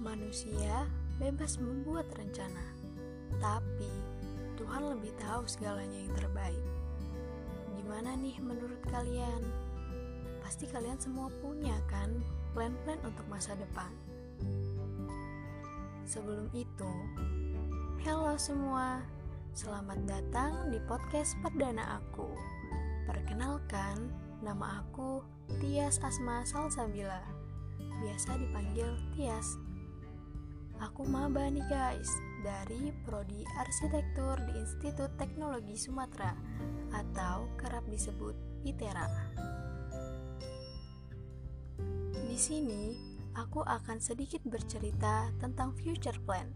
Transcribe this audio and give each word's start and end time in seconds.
Manusia 0.00 0.88
bebas 1.20 1.60
membuat 1.60 2.08
rencana, 2.16 2.72
tapi 3.36 3.92
Tuhan 4.56 4.96
lebih 4.96 5.12
tahu 5.20 5.44
segalanya 5.44 5.96
yang 5.96 6.14
terbaik. 6.16 6.66
Gimana 7.76 8.16
nih 8.16 8.36
menurut 8.40 8.80
kalian? 8.88 9.44
Pasti 10.40 10.64
kalian 10.68 10.96
semua 10.96 11.28
punya 11.44 11.76
kan 11.88 12.08
plan-plan 12.56 12.96
untuk 13.04 13.28
masa 13.28 13.52
depan. 13.60 13.92
Sebelum 16.08 16.48
itu, 16.56 16.92
hello 18.04 18.40
semua. 18.40 19.04
Selamat 19.52 20.00
datang 20.08 20.72
di 20.72 20.80
podcast 20.88 21.36
perdana 21.44 22.00
aku. 22.00 22.28
Perkenalkan, 23.04 24.08
nama 24.40 24.80
aku 24.80 25.20
Tias 25.60 26.00
Asma 26.00 26.40
Salsabila. 26.48 27.39
Biasa 28.00 28.40
dipanggil 28.40 28.88
Tias. 29.12 29.60
Aku 30.80 31.04
maba 31.04 31.52
nih 31.52 31.60
guys, 31.68 32.08
dari 32.40 32.88
Prodi 33.04 33.44
Arsitektur 33.60 34.40
di 34.48 34.56
Institut 34.56 35.12
Teknologi 35.20 35.76
Sumatera 35.76 36.32
atau 36.96 37.44
kerap 37.60 37.84
disebut 37.92 38.32
ITERA. 38.64 39.04
Di 42.24 42.38
sini, 42.40 42.96
aku 43.36 43.60
akan 43.60 44.00
sedikit 44.00 44.40
bercerita 44.48 45.28
tentang 45.36 45.76
future 45.76 46.16
plan 46.24 46.48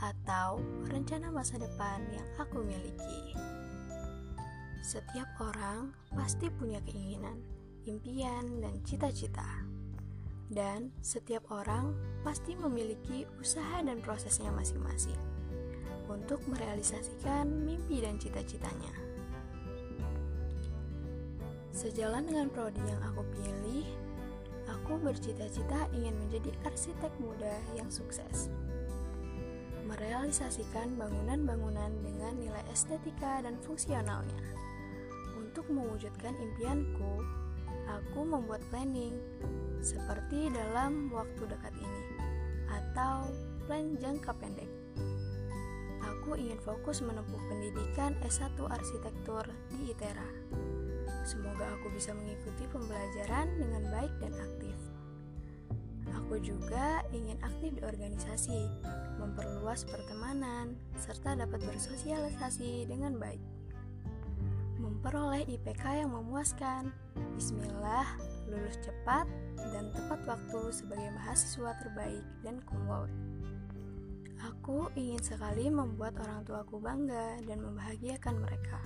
atau 0.00 0.56
rencana 0.88 1.28
masa 1.28 1.60
depan 1.60 2.00
yang 2.08 2.24
aku 2.40 2.64
miliki. 2.64 3.36
Setiap 4.80 5.28
orang 5.44 5.92
pasti 6.16 6.48
punya 6.48 6.80
keinginan, 6.80 7.44
impian, 7.84 8.64
dan 8.64 8.80
cita-cita 8.88 9.68
dan 10.48 10.92
setiap 11.04 11.44
orang 11.52 11.92
pasti 12.24 12.56
memiliki 12.56 13.28
usaha 13.36 13.84
dan 13.84 14.00
prosesnya 14.00 14.48
masing-masing 14.52 15.16
untuk 16.08 16.40
merealisasikan 16.48 17.44
mimpi 17.68 18.00
dan 18.00 18.16
cita-citanya. 18.16 18.92
Sejalan 21.78 22.26
dengan 22.26 22.48
prodi 22.50 22.80
yang 22.82 22.98
aku 23.12 23.22
pilih, 23.38 23.86
aku 24.66 24.98
bercita-cita 24.98 25.86
ingin 25.94 26.16
menjadi 26.26 26.50
arsitek 26.66 27.12
muda 27.22 27.54
yang 27.76 27.86
sukses. 27.92 28.50
Merealisasikan 29.86 30.96
bangunan-bangunan 30.98 31.92
dengan 32.02 32.34
nilai 32.40 32.64
estetika 32.72 33.40
dan 33.44 33.56
fungsionalnya. 33.62 34.42
Untuk 35.38 35.70
mewujudkan 35.70 36.34
impianku, 36.34 37.24
aku 37.88 38.20
membuat 38.24 38.60
planning 38.68 39.16
seperti 39.80 40.52
dalam 40.52 41.08
waktu 41.08 41.48
dekat 41.48 41.72
ini 41.80 42.02
atau 42.68 43.32
plan 43.64 43.96
jangka 43.96 44.32
pendek. 44.36 44.68
Aku 46.04 46.36
ingin 46.36 46.60
fokus 46.60 47.00
menempuh 47.00 47.40
pendidikan 47.48 48.12
S1 48.20 48.60
arsitektur 48.68 49.48
di 49.72 49.92
ITERA. 49.96 50.28
Semoga 51.24 51.72
aku 51.80 51.88
bisa 51.92 52.12
mengikuti 52.12 52.68
pembelajaran 52.68 53.48
dengan 53.56 53.88
baik 53.92 54.12
dan 54.20 54.32
aktif. 54.36 54.76
Aku 56.24 56.40
juga 56.40 57.04
ingin 57.12 57.40
aktif 57.40 57.76
di 57.76 57.82
organisasi, 57.84 58.68
memperluas 59.16 59.88
pertemanan, 59.88 60.76
serta 61.00 61.36
dapat 61.36 61.64
bersosialisasi 61.64 62.84
dengan 62.88 63.16
baik 63.16 63.57
memperoleh 64.98 65.46
IPK 65.46 66.02
yang 66.02 66.10
memuaskan. 66.10 66.90
Bismillah, 67.38 68.18
lulus 68.50 68.82
cepat 68.82 69.30
dan 69.70 69.94
tepat 69.94 70.26
waktu 70.26 70.74
sebagai 70.74 71.14
mahasiswa 71.14 71.70
terbaik 71.78 72.26
dan 72.42 72.58
cum 72.66 72.82
Aku 74.42 74.90
ingin 74.98 75.22
sekali 75.22 75.70
membuat 75.70 76.18
orang 76.18 76.42
tuaku 76.42 76.82
bangga 76.82 77.38
dan 77.46 77.62
membahagiakan 77.62 78.42
mereka. 78.42 78.82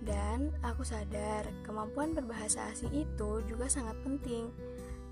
Dan 0.00 0.48
aku 0.64 0.80
sadar 0.80 1.44
kemampuan 1.60 2.16
berbahasa 2.16 2.72
asing 2.72 3.04
itu 3.04 3.44
juga 3.44 3.68
sangat 3.68 4.00
penting. 4.00 4.48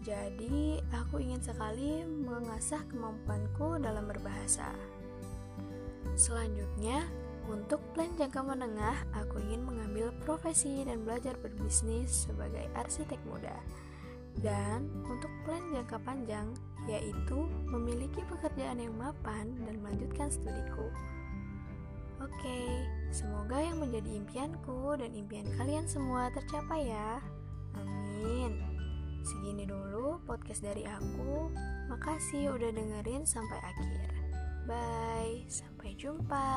Jadi, 0.01 0.81
aku 0.97 1.21
ingin 1.21 1.45
sekali 1.45 2.09
mengasah 2.09 2.81
kemampuanku 2.89 3.77
dalam 3.85 4.09
berbahasa. 4.09 4.73
Selanjutnya, 6.17 7.05
untuk 7.49 7.81
plan 7.97 8.13
jangka 8.21 8.45
menengah, 8.45 9.09
aku 9.17 9.41
ingin 9.41 9.65
mengambil 9.65 10.13
profesi 10.21 10.85
dan 10.85 11.03
belajar 11.03 11.33
berbisnis 11.41 12.29
sebagai 12.29 12.69
arsitek 12.77 13.19
muda. 13.25 13.57
Dan 14.39 14.87
untuk 15.09 15.33
plan 15.43 15.65
jangka 15.73 15.99
panjang, 16.05 16.53
yaitu 16.87 17.49
memiliki 17.67 18.23
pekerjaan 18.29 18.79
yang 18.79 18.95
mapan 18.95 19.57
dan 19.67 19.81
melanjutkan 19.83 20.31
studiku. 20.31 20.93
Oke, 22.19 22.85
semoga 23.11 23.59
yang 23.59 23.79
menjadi 23.83 24.11
impianku 24.19 24.95
dan 24.99 25.11
impian 25.15 25.47
kalian 25.59 25.87
semua 25.87 26.31
tercapai 26.35 26.91
ya. 26.91 27.19
Amin. 27.79 28.59
Segini 29.23 29.67
dulu 29.67 30.23
podcast 30.27 30.63
dari 30.63 30.87
aku. 30.87 31.51
Makasih 31.91 32.55
udah 32.55 32.71
dengerin 32.75 33.23
sampai 33.23 33.59
akhir. 33.63 34.09
Bye, 34.69 35.49
sampai 35.49 35.97
jumpa. 35.97 36.49